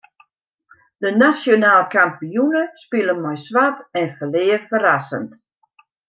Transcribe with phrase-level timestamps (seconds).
[1.05, 5.29] De nasjonaal kampioene spile mei swart en ferlear ferrassend.